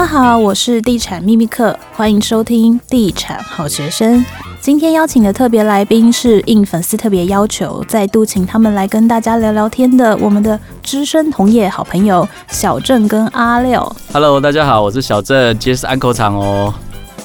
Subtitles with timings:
[0.00, 4.24] 大家好，我是地产秘密客，欢迎收听地产好学生。
[4.58, 13.94] 今天邀请的特别来宾是应粉丝特别要求，再度请他们来跟大家聊聊天的我们的资深同业好朋友小郑跟阿廖。
[14.10, 16.72] Hello，大家好，我是小郑，今天是安口场哦。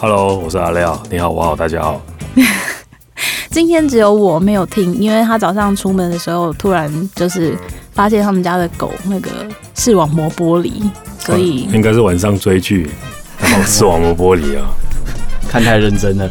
[0.02, 2.02] Hello，我是阿廖，你好，我好，大家好。
[3.50, 7.58] 今天只有我没有听，因为他早上出门的时候突然就是
[7.94, 9.30] 发现他们家的狗那个
[9.76, 10.84] 视网膜剥离，
[11.26, 12.90] 所以、嗯、应该是晚上追剧，
[13.40, 14.66] 然后视网膜剥离啊，
[15.50, 16.30] 看太认真了，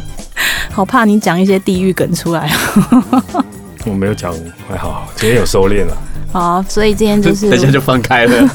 [0.71, 3.45] 好怕你讲一些地狱梗出来啊。
[3.85, 4.33] 我没有讲，
[4.67, 5.97] 还好，今天有收敛了。
[6.31, 8.49] 好，所以今天就是等下就放开了。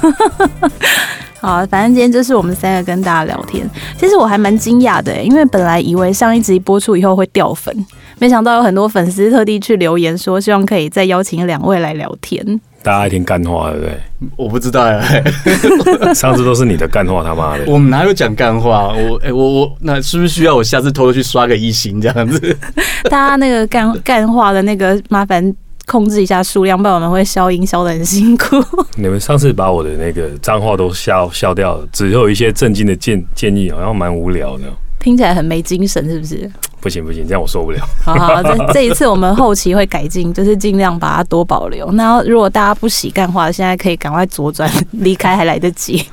[1.41, 3.69] 好，反正今天就是我们三个跟大家聊天。
[3.97, 7.75] 其实我还蛮惊讶的，因为本来以为上一集播出以后会掉粉，
[8.19, 12.61] 没想到有很多粉丝特地去留言说，希望可以再邀请两位来聊天。
[12.83, 14.01] 大家爱听干话，对不对？
[14.37, 15.03] 我不知道呀，
[16.15, 17.65] 上次都是你的干话，他妈的！
[17.67, 18.89] 我们哪有讲干话？
[18.95, 22.57] 我哎、欸，我我那是不是需要我下次偷偷去刷个一星这样子？
[23.11, 25.55] 大家那个干干话的那个麻烦。
[25.87, 28.63] 控制一下数量，不然我们会消音消的很辛苦。
[28.95, 34.65] 你们上次把我的那个脏话都消消掉了，只有一些正经的建建议，好像蛮无聊的。
[35.01, 36.49] 听起来很没精神，是不是？
[36.81, 37.79] 不行不行，这样我受不了。
[38.03, 41.91] 好好，这 这一次我们后期会改进，就是尽量把它多保留。
[41.93, 46.05] 那如果大家不喜干话，现在可以赶快左转离开，还来得及。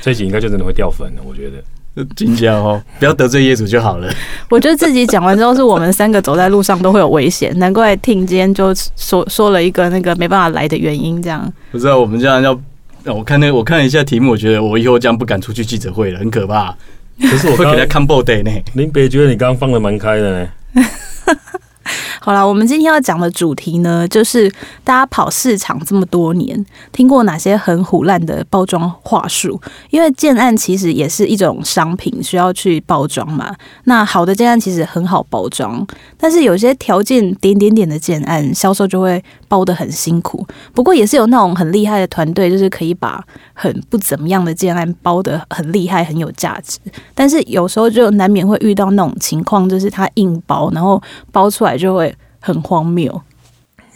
[0.00, 1.62] 这一集应该就真的会掉粉了，我觉得。
[2.14, 4.08] 金家哦，不要得罪业主就好了。
[4.48, 7.52] 我觉得自己讲完之后，是我们三个走在路上都会有危险。
[7.58, 11.52] 难怪听今天就说说了一个那个没办法来的原因，这样。
[11.72, 12.56] 不知道我们这样要，
[13.12, 16.72] 我看那个，我看了一下题目，我觉得我以后这样不敢出去记者会了，很可怕。
[17.20, 18.04] 可是我会给他看
[18.42, 18.50] 呢。
[18.74, 20.48] 林北觉得你刚刚放的蛮开的呢。
[22.28, 24.52] 好了，我们今天要讲的主题呢，就是
[24.84, 26.62] 大家跑市场这么多年，
[26.92, 29.58] 听过哪些很虎烂的包装话术？
[29.88, 33.56] 因为建案其实也是一种商品，需要去包装嘛。
[33.84, 35.82] 那好的建案其实很好包装，
[36.18, 40.46] 但是有些条件点点点的建案，销售就会包得很辛苦。
[40.74, 43.24] 不过也是有那种很厉害的团队，就是可以把
[43.54, 46.78] 很不怎么样的建案包得很厉害、很有价值。
[47.14, 51.02] 但是有时候就难免会遇到那种情况，就是他硬包，然后
[51.32, 52.14] 包出来就会。
[52.40, 53.20] 很荒谬，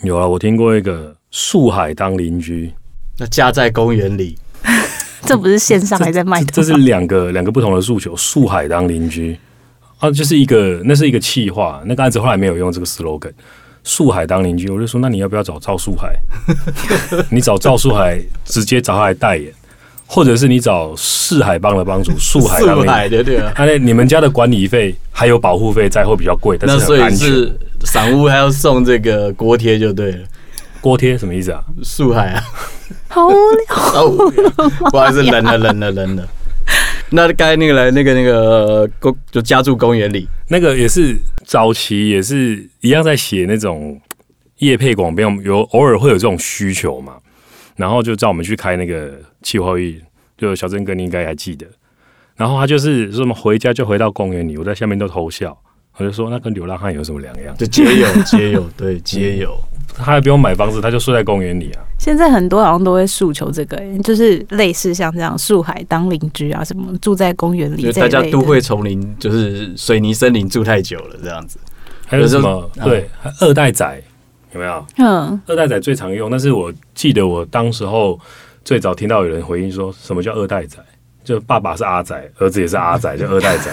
[0.02, 2.72] 有啊，我听过一个树海当邻居，
[3.18, 4.36] 那家在公园里，
[5.24, 8.16] 这不是线上还在卖的这，这是两个两个不同的诉求。
[8.16, 9.38] 树海当邻居
[9.98, 13.32] 啊，就是一个那是一个气话，那个案子后来没有用这个 slogan。
[13.84, 16.14] 树海当邻居，我就说，那你要不要找赵树海？
[17.30, 19.52] 你找赵树海，直接找他来代言。
[20.14, 26.58] 或者是你找四海帮的帮主，树海当 邻居，对啊，那你们家的管理费还有保护费在，会比较贵。
[26.60, 27.50] 那所以是
[27.86, 30.18] 散屋还要送这个锅贴就对了。
[30.82, 31.64] 锅贴什么意思啊？
[31.82, 32.44] 树海啊，
[33.08, 34.50] 好无聊， 好无聊，
[34.90, 36.28] 不好意思，冷了冷了冷了。
[37.08, 43.98] 那刚才那个来那个那个公就家住公园里，那个也是早期也是一样在写那种
[44.58, 47.14] 夜配广编，有偶尔会有这种需求嘛。
[47.76, 50.00] 然后就叫我们去开那个企划会议，
[50.38, 51.66] 就小郑哥你应该还记得。
[52.36, 55.56] 然后他就是说什么回家就回到公园里，我在下面都偷笑。
[55.98, 57.54] 我就说那跟流浪汉有什么两样？
[57.58, 59.54] 就皆有，皆有， 对，街友。
[59.94, 61.84] 他也不用买房子，他就睡在公园里啊。
[61.98, 67.92] 现在很多好像都会诉求这个，就是类似像这样树海当邻居啊，什么住在公园里。
[67.92, 71.58] 大家都会丛林就是水泥森林住太久了这样子。
[72.06, 72.70] 还有什么？
[72.82, 73.06] 对，
[73.40, 74.02] 二代仔。
[74.54, 74.86] 有没有？
[74.96, 78.18] 嗯，二代仔最常用，但是我记得我当时候
[78.64, 80.78] 最早听到有人回应说，什么叫二代仔？
[81.24, 83.70] 就爸爸是阿仔，儿子也是阿仔，就二代仔。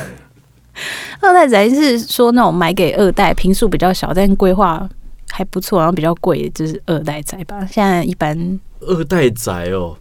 [1.22, 4.90] 二代仔是说那种买给二代，平数比较小，但规划
[5.30, 7.66] 还不错，然后比较贵，就是二代仔吧。
[7.66, 9.98] 现在一般二代仔哦，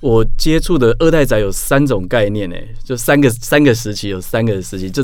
[0.00, 5.02] 我接触的二代仔有三种概念诶，就三个三个时期，有三个时期，就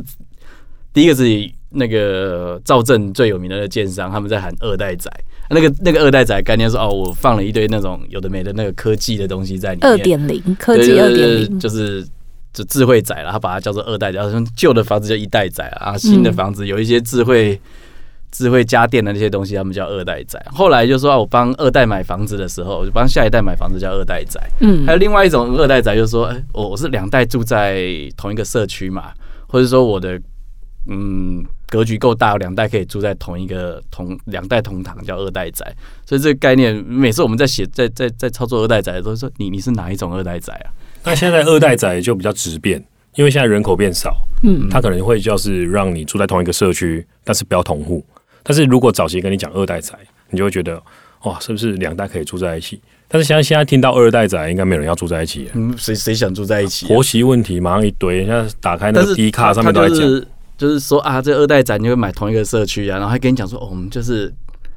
[0.92, 1.52] 第一个是。
[1.74, 5.10] 那个赵正最有名的那个建商，他们在喊二代仔，
[5.52, 9.90] 那个那个二代仔概念是哦，我放了一堆那种有的没的那个科技的东西在里面。
[9.90, 12.02] 二点零科技二点零，就是
[12.52, 14.18] 就智慧仔了，他把它叫做二代仔。
[14.30, 17.60] 像旧的房子叫一代仔啊，新的房子有一些智慧、嗯、
[18.30, 20.42] 智慧家电的那些东西，他们叫二代仔。
[20.52, 24.40] 后来就说我帮二代买房子的时候，我就帮下一代买房子叫二代仔。
[24.60, 27.86] 嗯，还有另外一种二代仔，就是说，哎，我我是两代住在
[28.16, 29.12] 同一个社区嘛，
[29.46, 30.20] 或者说我的
[30.88, 31.44] 嗯。
[31.72, 35.74] 格局够大，两代可以住在同一个同两代同堂，叫二代宅。
[36.04, 40.68] 所以这个概念，每次我们在写在在在操作二代宅的时候，说你你是哪一种二代宅啊？
[41.02, 42.84] 那现在二代宅就比较直变，
[43.14, 48.04] 因为现在人口变少，嗯，他可能会就是让你住在同一个社区，但是不要同户。
[48.42, 49.94] 但是如果早期跟你讲二代宅，
[50.28, 50.78] 你就会觉得
[51.22, 52.78] 哇，是不是两代可以住在一起？
[53.08, 55.50] 但是现在现在听到二代仔，应该没有人要住在一起。
[55.52, 56.88] 嗯，谁谁想住在一起、啊？
[56.88, 58.24] 婆媳问题马上一堆。
[58.24, 60.26] 现在打开那个 D 卡上面都在讲、
[60.62, 64.32] 就是，就是说啊，这二代仔你会买同一个社区啊，然后还跟你讲说，哦，我们就是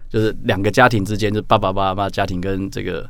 [0.10, 3.08] 就是两个家庭之间，就爸爸妈妈家庭跟这个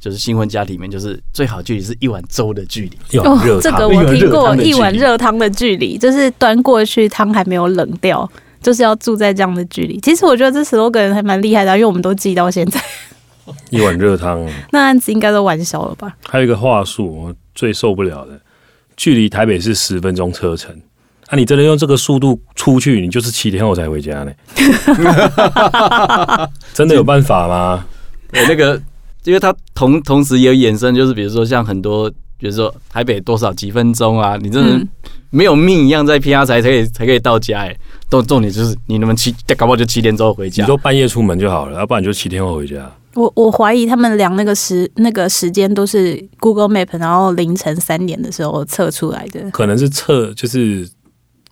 [0.00, 3.18] 就是新婚家庭里面，就是最好距离是一碗粥的距离。
[3.18, 8.28] 哦，这个我听过，一碗热汤的距离，就是端过去汤还没有冷掉，
[8.60, 10.00] 就是要住在这样的距离。
[10.00, 12.80] 其实我觉得这 slogan 还蛮厉害的，因为我们都记到现在。
[13.70, 16.16] 一碗热汤， 那案子应该都玩消了吧？
[16.26, 18.40] 还有一个话术，我最受不了的，
[18.96, 20.74] 距离台北是十分钟车程，
[21.28, 24.32] 啊，你真的用这个速度出去，你就是七天后才回家呢？
[26.72, 27.84] 真的有办法吗？
[28.30, 28.80] 对，那个，
[29.24, 32.08] 因为它同同时也有衍生，就是比如说像很多，
[32.38, 34.86] 比如说台北多少几分钟啊，你真的
[35.30, 37.76] 没有命一样在偏才才可以才可以到家哎，
[38.08, 42.90] 重重点就是你能不能七，搞不好就七天之后回家，你说半夜出门就好了，要不然就七天后回家。
[43.14, 49.50] 我我怀疑他们量那个时那个时间都是 Google Map，然后凌晨三点的时候测出来的。
[49.52, 50.86] 可能是测就是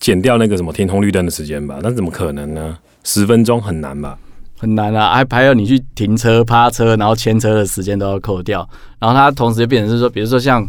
[0.04, 1.78] 减掉那个什么停红绿灯的时间吧？
[1.82, 2.76] 那怎么可能呢？
[3.04, 4.18] 十分钟很难吧？
[4.58, 5.14] 很难啊！
[5.14, 8.68] 还还有你去停车、趴车，然后牵车的时间都要扣掉。
[8.98, 10.62] 然后它同时就变成是说，比如说像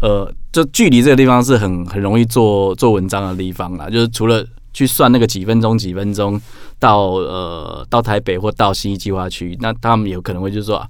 [0.00, 3.90] 呃，就距离这个地方是很很容易做做文章的地方啦。
[3.90, 6.40] 就是除了去算那个几分钟、几分钟。
[6.80, 10.86] 到呃到台北或到新义计划区，那他们有可能会就是说，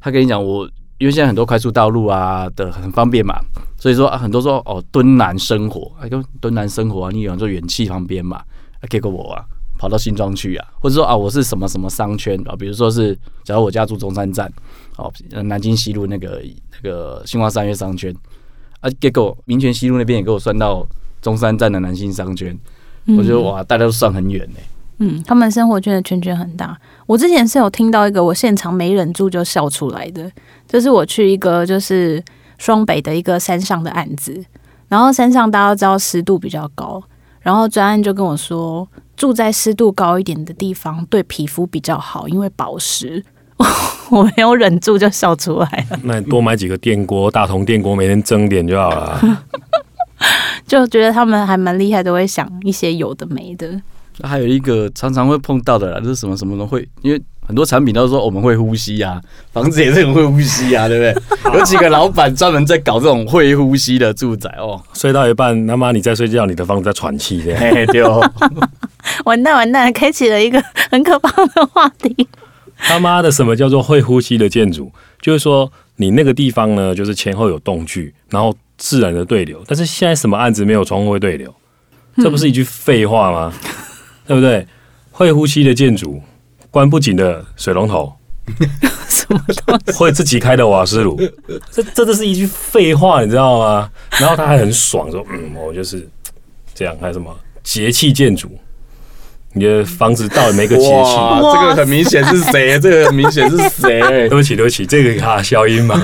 [0.00, 0.68] 他跟你讲我，
[0.98, 3.34] 因为现在很多快速道路啊的很方便嘛，
[3.76, 8.36] 所以说啊很多说哦敦南生活，哎跟敦南生活啊，你有做远企旁边嘛，
[8.80, 9.44] 啊结果我啊
[9.76, 14.50] 跑到新庄去啊，或者说啊我是什么什么商圈啊，比如说是假如我家住中山站，
[14.96, 15.12] 哦
[15.42, 16.40] 南京西路那个
[16.72, 18.14] 那个新华三月商圈
[18.80, 20.86] 啊，结果民权西路那边也给我算到
[21.20, 22.56] 中山站的南新商圈，
[23.18, 24.64] 我觉得哇大家都算很远呢、欸。
[24.98, 26.76] 嗯，他们生活圈的圈圈很大。
[27.06, 30.30] 我之前是有听到一个，我现场没忍住就笑出来的，
[30.68, 32.22] 就是我去一个就是
[32.58, 34.44] 双北的一个山上的案子，
[34.88, 37.02] 然后山上大家都知道湿度比较高，
[37.40, 43.24] 然后专案就跟我说，住在湿度高一点的地方对皮肤比较好，因为保湿。
[44.10, 45.98] 我没有忍住就笑出来了。
[46.02, 49.38] 那你多买几个电锅，大铜电锅每天蒸点就好了。
[50.66, 53.80] 就觉得他们还蛮厉害，都会想一些有的没的。
[54.22, 59.20] 还有一个常常会碰到的啦，就是什么什么都会，因为很多产品都说我们会呼吸啊，
[59.52, 61.52] 房子也是很会呼吸啊，对不对？
[61.58, 64.80] 有几个老板专门在搞这种会呼吸的住宅哦。
[64.94, 68.22] 睡到一半，他妈你在睡觉，你的房子在喘气， 这样对哦。
[69.24, 72.28] 完蛋完蛋，开启了一个很可怕的话题。
[72.78, 74.90] 他妈的，什么叫做会呼吸的建筑？
[75.20, 79.62] 就是说你那个地方呢，就是前后有动距，然后自然的对流。
[79.66, 81.54] 但是现在什么案子没有窗户会对流？
[82.16, 83.52] 这不是一句废话吗？
[84.26, 84.66] 对不对？
[85.10, 86.20] 会呼吸的建筑，
[86.70, 88.12] 关不紧的水龙头，
[89.08, 89.92] 什么东西？
[89.92, 91.16] 会自己开的瓦斯炉，
[91.70, 93.88] 这这这是一句废话，你知道吗？
[94.18, 96.08] 然后他还很爽说：“嗯，我就是
[96.74, 97.32] 这样。”还有什么
[97.62, 98.50] 节气建筑？
[99.56, 101.14] 你的房子到底没个节气？
[101.52, 102.76] 这个很明显是谁？
[102.82, 104.00] 这个很明显是谁？
[104.00, 105.94] 对不起，对不起，这个卡消音嘛。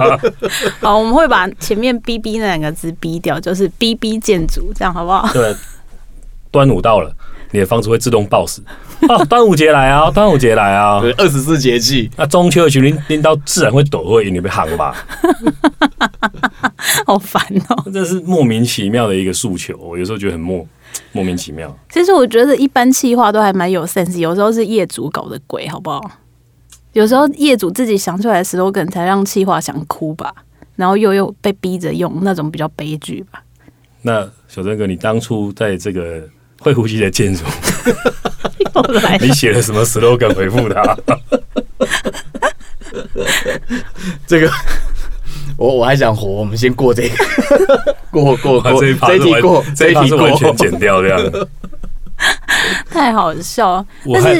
[0.80, 5.30] 好，我们会把前面 “bb” 那两个字逼掉，就是 “bb 建筑”，这样好不好？
[5.34, 5.54] 对，
[6.50, 7.14] 端午到了。
[7.56, 8.62] 你的房子会自动爆死
[9.08, 12.10] 哦，端午节来啊，端午节来啊，对，二十四节气。
[12.16, 14.94] 那中秋的时候，拎拎到自然会抖会，你被夯吧？
[17.06, 17.82] 好烦哦！
[17.90, 20.66] 这是莫名其妙的一个诉求，我有时候觉得很莫
[21.12, 21.74] 莫名其妙。
[21.90, 26.02] 其实我觉得一般气话都还蛮有 sense，有时候是业主搞的鬼，好不好？
[26.92, 30.34] 有时候业主自己想出来的 slogan 才让气话想哭吧，
[30.76, 33.42] 然后又又被逼着用那种比较悲剧吧。
[34.02, 36.28] 那小曾哥，你当初在这个。
[36.58, 37.44] 会呼吸的建筑，
[39.20, 40.96] 你写了什么 slogan 回复他？
[44.26, 44.50] 这个
[45.56, 47.14] 我我还想活，我们先过这个，
[48.10, 51.18] 过过过这一这一题过这一题完全剪掉这样，
[52.90, 53.84] 太好笑。
[54.04, 54.34] 我还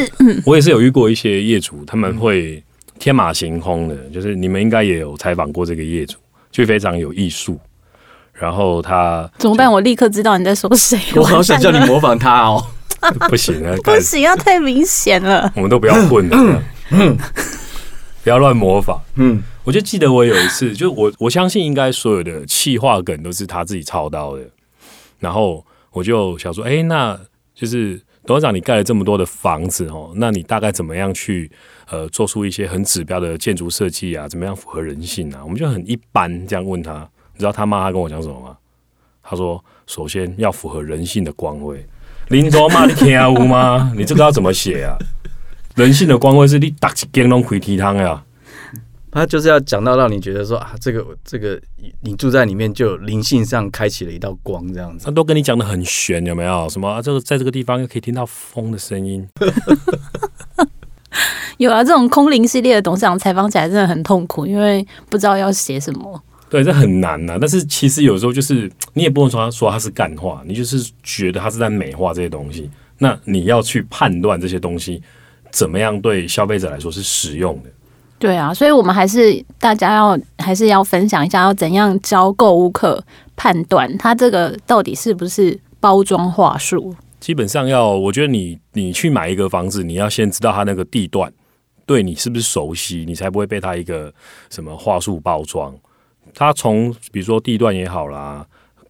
[0.44, 2.62] 我也是有遇过一些业主，他们会
[2.98, 6.16] 天马行空的，就是你们应该也有采访过这个业主，
[6.50, 7.60] 就非常有艺术。
[8.38, 9.70] 然后他怎么办？
[9.70, 10.98] 我立刻知道你在说谁。
[11.16, 12.62] 我好想叫你模仿他哦，
[13.28, 15.50] 不行啊，不行啊， 太明显了。
[15.56, 16.62] 我们都不要混了，
[18.22, 19.00] 不要乱模仿。
[19.14, 24.42] 嗯，我就记得我有一次，就我我相信应该所有的气话梗都是他自己操刀的。
[25.18, 27.18] 然后我就想说，哎，那
[27.54, 31.50] 就是董事长，你盖了这么多的房子哦，那你大概怎么样去
[31.90, 34.28] 呃做出一些很指标的建筑设计啊？
[34.28, 35.40] 怎么样符合人性啊？
[35.42, 37.08] 我们就很一般这样问他。
[37.36, 38.56] 你知道他妈他跟我讲什么吗？
[39.22, 41.84] 他说：“首先要符合人性的光辉。”
[42.28, 43.90] 林卓骂你听无吗？
[43.94, 44.96] 你这个要怎么写啊？
[45.74, 48.22] 人性的光辉是你打起电笼开提汤呀。
[49.10, 51.60] 他就是要讲到让你觉得说啊，这个这个
[52.02, 55.04] 你住在里面就灵性上开启了一道光，这样子。
[55.04, 56.68] 他都跟你讲的很玄，有没有？
[56.68, 59.26] 什么、啊、这个在这个地方又可以听到风的声音。
[61.58, 66.22] 有啊，这种空灵系列的董事长采访起来真的很痛苦，因为不知道要写什么。
[66.48, 67.38] 对，这很难呐、啊。
[67.40, 72.70] 但是其实有时候就是你也不能说他说他是干话，你就是觉得他是在美化这些东西。
[72.98, 75.02] 那你要去判断这些东西
[75.50, 77.70] 怎么样对消费者来说是实用的。
[78.18, 83.04] 对啊，所以我们还是大家要还是要分享一下，要怎样教购物客
[83.36, 86.94] 判断他这个到底是不是包装话术。
[87.20, 91.30] 基本上要，我觉得你你去买一个房子，你要先知道他那个地段
[91.84, 94.10] 对你是不是熟悉，你才不会被他一个
[94.48, 95.74] 什么话术包装。
[96.34, 98.46] 它从比如说地段也好啦，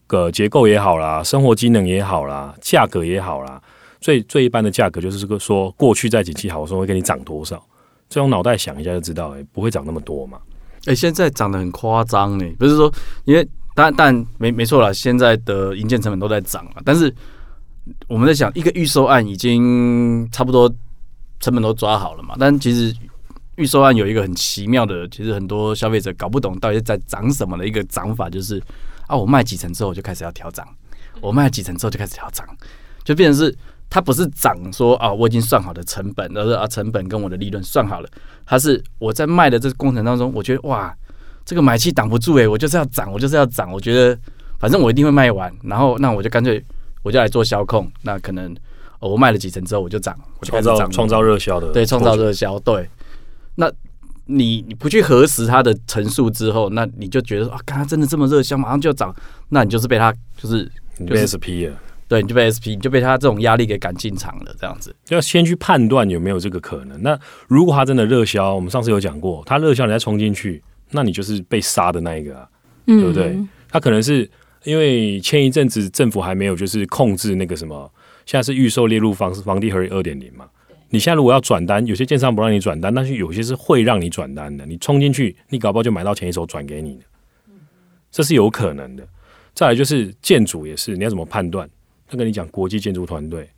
[0.07, 3.61] 个结构也好啦，生活机能也好啦，价格也好啦，
[4.01, 7.63] 最最一般的价格就是这个说过去在景气好的时候会给你涨多少。
[8.09, 10.39] 这种脑袋想一下就知道，哎，不会涨那么多嘛。
[10.87, 12.93] 哎，现在涨得很夸张呢，不是说
[13.25, 16.83] 因为但但没没错啦，现在的营建成本都在涨啊。
[16.85, 17.13] 但是
[18.07, 20.73] 我们在想，一个预售案已经差不多
[21.41, 22.37] 成本都抓好了嘛。
[22.39, 22.95] 但其实
[23.57, 28.63] 预售案有一个很奇妙的，其实很多消费者搞不懂到底在涨什么的一个涨法，就是
[29.07, 30.67] 啊，我卖几层之后就开始要调涨，
[31.21, 32.47] 我卖几层之后就开始调涨，
[33.05, 33.57] 就变成是。
[33.89, 38.09] 它不是涨说啊，我已经算好的成本，而是啊，成本跟我的利润算好了。
[38.45, 40.93] 它是我在卖的这个过程当中，我觉得哇，
[41.45, 43.71] 这个买气挡不住诶、欸，我就是要涨，我就是要涨。
[43.73, 44.19] 我觉得
[44.59, 46.63] 反正我一定会卖完，然后那我就干脆
[47.05, 47.89] 我就来做销控。
[48.03, 48.53] 那可能、
[48.99, 52.59] 哦、我卖了几层之后我就涨，我就开始涨，创造热销的，对，创造热销。
[52.59, 52.91] 对，
[53.57, 53.71] 那
[54.27, 59.15] 你你不去核实他的陈述之后，那你就觉得啊，刚刚真的这么热销，马上就要涨，
[59.51, 60.71] 那你就是被它就是
[61.07, 61.77] 被 SP 了。
[62.09, 64.95] 对，你就被 SP，你就被他这种压力给赶进场了，这样子。
[65.09, 67.03] 要先去判断有没有这个可能。
[67.03, 72.49] 那如果他真的热销，我们上次有讲过，他热销你再冲进去，那你就是被杀的那一个啊，
[72.87, 73.37] 嗯、对不对？
[73.69, 74.31] 他可能是
[74.63, 77.93] 因为前一阵子政府还没有就是控制那个什么，
[78.25, 80.45] 现在是预售列入房房地合一二点零嘛。
[80.89, 84.65] 你现在如果要转单，有些建商不让你转单，但是有些是会让你转单的。
[84.67, 87.05] 你冲进去，你搞不好就买到前一手转给你的，
[88.11, 89.07] 这是有可能的。
[89.53, 91.69] 再来就是建筑也是，你要怎么判断？
[92.09, 93.49] 他跟你讲国际建筑团队，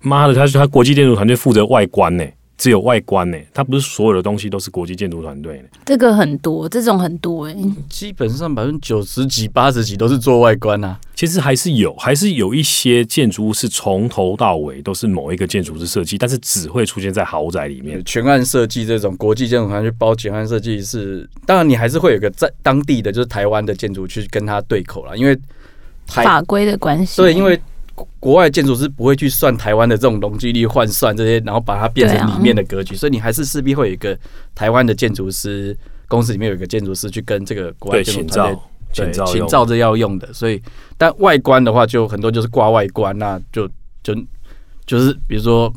[0.00, 2.24] 妈的，他说他国际建筑团队负责外观呢，
[2.58, 5.64] 只有外观呢，它不是所有的东西都是国际建筑团队。
[5.86, 7.54] 这个很多，这种很多哎，
[7.88, 10.98] 基本上百分之九十几、八十几都是做外观啊。
[11.14, 18.04] 其实还是有，还是有一些建筑物是从头到尾都是某一个建筑师设计，但是只会出现在豪宅里面。
[18.04, 25.38] 全案设计这种国际建筑团队去包全案设计是，当然你还是会有个在当地的就是台湾的建筑去跟他对口了，因为
[26.06, 27.22] 法规的关系。
[27.22, 27.60] 对，因为。
[28.20, 34.18] 国外建筑师不会去算台湾的这种容积率换算这些，然后把它变成里面的格局，所以你还是势必会有一个
[34.54, 35.76] 台湾的建筑师
[36.06, 38.60] 公司里面有一个建筑师去跟这个国外建筑团队
[38.94, 40.60] 对请照着要用的，所以
[40.96, 43.68] 但外观的话就很多就是挂外观，那就
[44.02, 44.14] 就
[44.86, 45.72] 就是比如说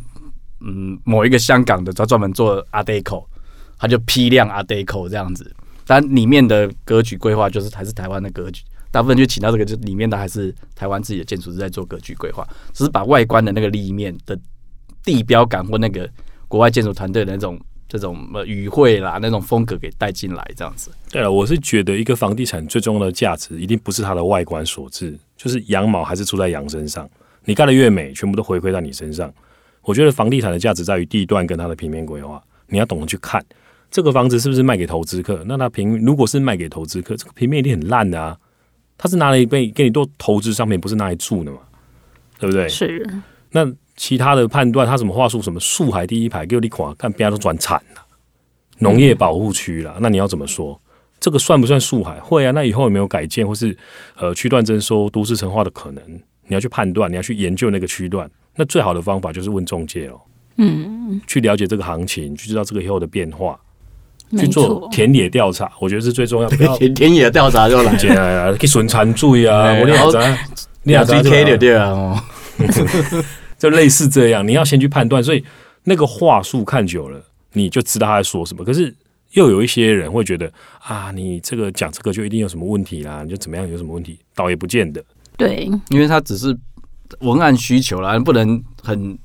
[0.61, 3.25] 嗯某一个香港的他专门做 Art Deco，
[3.77, 5.53] 他就批量 Art Deco 这样子，
[5.85, 8.63] 但里面的格局规划就是还是台湾的格局。
[8.91, 14.37] 大部分就请到这个，就里面的还是台湾自己的建筑师在做格局规划，只是把外观的那个立面的
[15.03, 16.07] 地标感或那个
[16.47, 20.91] 国外建筑团队的那种这种呃语汇啦，那种风格给带进来，这样子。
[21.09, 27.09] 对了，我是觉得一个房地产最重要的价值，一定不是它的外观所致，就是羊毛还是出在羊身上。
[27.45, 29.33] 你盖的越美，全部都回馈在你身上。
[29.81, 33.43] 我觉得房地产的价值在于地段跟它的平面规划，你要懂得去看
[33.89, 35.43] 这个房子是不是卖给投资客。
[35.47, 38.37] 那它平如果是卖给投资客，这个平面一定很烂的啊。
[39.01, 41.57] 他是拿来被给你做投资商品，不是拿来住的嘛？
[42.37, 42.69] 对不对？
[42.69, 43.03] 是。
[43.49, 45.41] 那其他的判断，他什么话术？
[45.41, 48.05] 什么树海第一排给你垮，看别人都转产了，
[48.77, 50.79] 农业保护区了，那你要怎么说？
[51.19, 52.19] 这个算不算树海？
[52.19, 52.51] 会啊。
[52.51, 53.75] 那以后有没有改建或是
[54.17, 56.03] 呃区段征收、都市城化的可能？
[56.45, 58.29] 你要去判断，你要去研究那个区段。
[58.55, 60.21] 那最好的方法就是问中介哦，
[60.57, 63.59] 嗯，去了解这个行情，去知道这个以后的变化。
[64.37, 66.49] 去做田野调查，我觉得是最重要。
[66.49, 69.73] 不要田田野调查就来，来去巡查注意啊！
[69.79, 70.37] 我两张，
[70.83, 72.19] 两张 K 的对啊，哦，
[73.59, 75.23] 就类似这样，你要先去判断。
[75.23, 75.43] 所以
[75.83, 77.21] 那个话术看久了，
[77.53, 78.63] 你就知道他在说什么。
[78.63, 78.93] 可是
[79.33, 80.51] 又有一些人会觉得
[80.83, 85.03] 啊，你这个讲这个就一定有什么问题啦，你就怎么样有什么问题，倒也不见得。
[85.37, 86.57] 对，因为他只是
[87.19, 89.17] 文案需求啦，不能很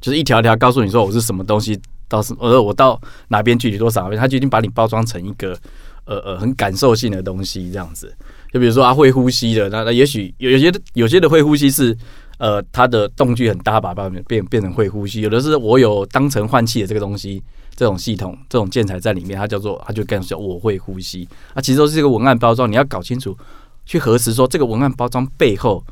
[0.00, 1.80] 就是一条条告诉你说我是什么东西。
[2.14, 5.58] 到是呃，我到哪边距离多少，他就已经把你包装成一个
[6.04, 8.14] 呃呃很感受性的东西这样子。
[8.52, 11.96] 就比如说啊，会呼吸的，那那也许有有些有些的会呼吸是
[12.38, 15.20] 呃，它的动距很大，把它变变成会呼吸。
[15.22, 17.42] 有的是我有当成换气的这个东西，
[17.74, 21.28] 这种系统、这种建材在里面，它叫做它就跟叫我会呼吸。
[21.52, 23.36] 啊，其实都是这个文案包装，你要搞清楚，
[23.84, 25.82] 去核实说这个文案包装背后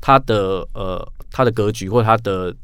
[0.00, 2.54] 它的呃它的格局或它的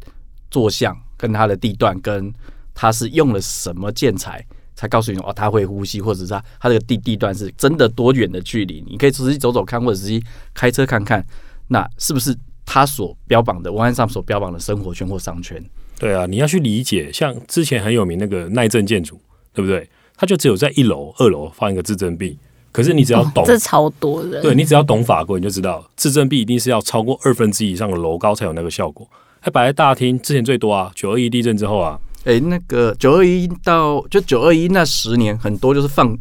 [0.51, 2.33] 坐向跟它的地段跟
[2.80, 10.23] 它是用了什么建材，才告诉你哦，他会呼吸，或者是他他这个地地段是真的多远的距离，你可以仔细走走看，或者直接
[10.54, 11.26] 开车看看，
[11.66, 12.32] 那是不是？
[12.70, 15.58] 他所标榜的文案上所标榜的生活圈或商圈，
[15.99, 17.11] 对啊，你要去理解。
[17.11, 19.18] 像之前很有名那个耐震建筑，
[19.54, 19.88] 对不对？
[20.14, 22.38] 他就只有在一楼、二楼放一个自震壁，
[22.70, 24.42] 可是你只要懂，哦、这超多人。
[24.42, 29.08] 对，你只要懂法规，你就知道自震壁一定是要超过二分之一以上的楼高才有那个效果。
[29.40, 36.14] 还摆在大厅，之前最多啊，九二一地震之后啊，哎、欸，那个九二一到就九二一那十年，很多就是放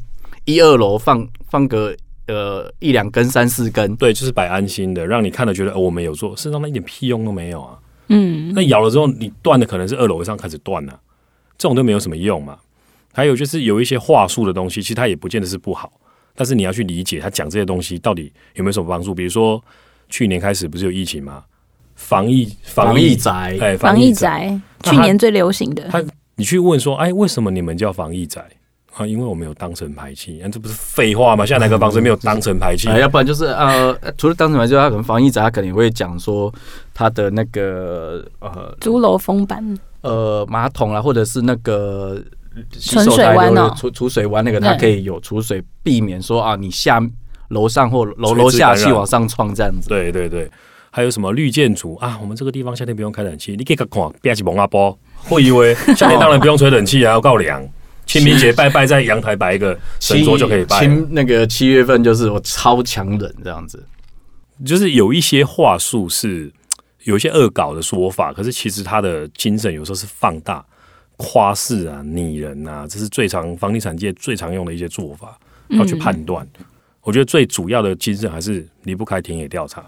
[0.45, 1.95] 一二楼放放个。
[2.29, 7.79] 呃，一两根、三四根，对，就是摆安心的，让你看了觉得、哦、我们有做，事实上那一点屁用都没有啊。
[8.09, 10.99] 嗯，那咬了之后，你断的可能是二楼上开始断了、啊，
[11.57, 12.59] 这种都没有什么用嘛。
[13.13, 15.89] 还有就是有一些话术的东西，其实它也不见得是不好，
[16.35, 19.15] 但是你要去理解他讲这些东西到底有没有什么帮助。
[19.15, 19.63] 比如说
[20.09, 21.45] 去年开始不是有疫情吗？
[21.97, 25.83] 防疫防疫宅，哎，防疫宅，去年最流行的。
[25.91, 26.01] 他
[26.35, 28.41] 你去问说，哎，为什么你们叫防疫宅？
[28.93, 31.45] 啊，因为我没有当成排气，那、啊、这不是废话吗？
[31.45, 32.97] 现在哪个房子没有当成排气、嗯？
[33.01, 36.51] 要不然就是呃，除了当成排气，他可能防疫宅，他可能会讲说
[36.93, 42.19] 他的那个呃，竹楼封板，呃，马桶啊，或者是那个
[42.79, 46.99] 储水弯哦，储储水弯那个，它可以有储水，避免说啊，你下
[47.49, 49.89] 楼上或楼楼下气往上冲这样子。
[49.89, 50.49] 对对对，
[50.97, 52.17] 还有什么绿建筑啊？
[52.19, 53.87] 我们这个地方夏天不用开冷气，你可以看，
[54.19, 57.63] 别起蒙阿波，会以为夏天当然不用吹冷气啊，要够凉。
[58.07, 60.79] 清明节拜拜，在阳台摆一个神桌就可以拜。
[60.79, 63.85] 清那个七月份就是我超强冷这样子，
[64.65, 66.51] 就是有一些话术是
[67.03, 70.65] 有一些恶搞的说法，可是其实他的精神有时候是放大、
[71.15, 75.37] 夸饰啊、拟人啊，这是最常房地产界最常用的一些做法，
[75.69, 76.43] 要去判断。
[76.57, 76.65] 嗯、
[77.03, 79.85] 我觉得最主要的精神还是离不开田野调查。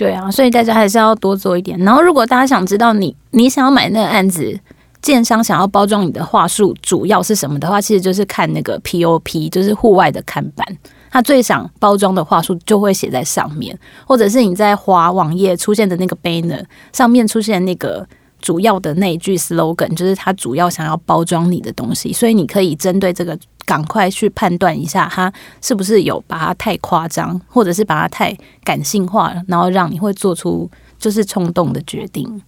[0.00, 1.78] 对啊，所以大家还是要多做一点。
[1.80, 4.58] 然后，如果大家想知道你你想要买那个案子。
[5.02, 10.66] 建商想要包装你的话术，主要是什么的话，其实就是看那个 POP，就是户外的看板。
[11.10, 13.74] 他最想包装的话术就会写在上面，
[14.06, 18.06] 或者是你在滑网页出现的那个 banner 上面出现那个
[18.40, 22.12] 主要的那一句 slogan，就是他主要想要包装你的东西。
[22.12, 32.42] 所以你可以针对这个，赶快去判断一下，他是不是有把它太夸张，或者是把它太感性化了，然后让你会做出就是冲动的决定。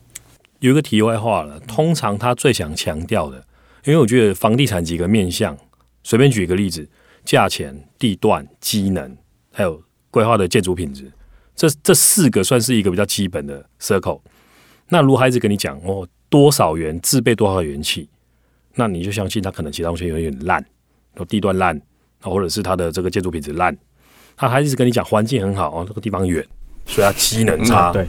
[0.61, 3.44] 有一个题外话了，通常他最想强调的，
[3.85, 5.57] 因为我觉得房地产几个面向，
[6.02, 6.88] 随便举一个例子，
[7.24, 9.16] 价钱、地段、机能，
[9.52, 11.12] 还有规划的建筑品质，
[11.55, 14.20] 这这四个算是一个比较基本的 circle。
[14.92, 18.07] 那如果孩子跟你讲哦，多少元自备多少元气，
[18.74, 20.62] 那你就相信他可能其他东西有点烂，
[21.26, 21.81] 地段烂，
[22.20, 23.74] 或者是他的这个建筑品质烂。
[24.37, 26.46] 他还是跟你讲环境很好哦，这个地方远。
[26.85, 28.05] 所以它机能差，对，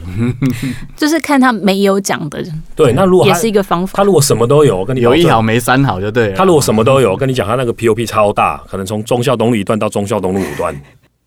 [0.96, 2.44] 就是看他没有讲的。
[2.74, 3.98] 对，那如果也是一个方法。
[3.98, 6.32] 他如果什么都有，我跟你有一好没三好就对。
[6.32, 10.74] 他如果什么都有，我跟你讲，他那个 POP 超大，可能从忠孝东路一段到忠孝东路五段，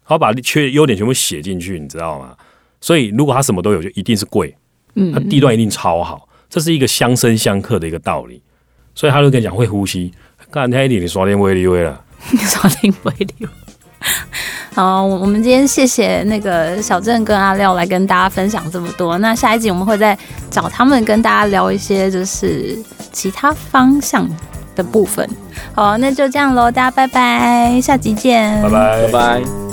[0.05, 2.35] 他把缺优点全部写进去，你知道吗？
[2.81, 4.53] 所以如果他什么都有，就一定是贵。
[4.95, 8.41] 嗯，它地段一定超好，这是一个相生相克的一个道理。
[8.95, 10.11] 所以他就跟你讲会呼吸，
[10.49, 13.47] 干他一点你刷点威力威了，你刷点威力。
[14.73, 19.15] 好，我们今天谢谢那个小郑跟阿廖来跟大家分享这么多。
[19.19, 20.17] 那下一集我们会再
[20.49, 22.75] 找他们跟大家聊一些就是
[23.11, 24.27] 其他方向
[24.75, 25.27] 的部分。
[25.75, 29.66] 好，那就这样喽，大家拜拜，下集见，拜拜拜拜。